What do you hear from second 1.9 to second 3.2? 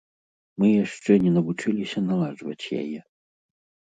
наладжваць яе.